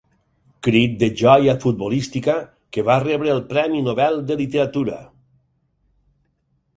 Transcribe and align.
Crit 0.67 0.93
de 1.01 1.09
joia 1.19 1.53
futbolística 1.65 2.37
que 2.77 2.85
va 2.87 2.95
rebre 3.03 3.31
el 3.33 3.41
premi 3.51 3.81
Nobel 3.89 4.17
de 4.31 4.39
literatura. 4.41 4.97